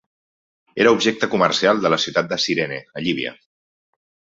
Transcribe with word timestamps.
Era 0.85 0.93
objecte 0.95 1.29
comercial 1.35 1.85
de 1.85 1.95
la 1.97 2.03
ciutat 2.07 2.33
de 2.35 2.43
Cirene 2.49 2.85
a 2.99 3.09
Líbia. 3.09 3.39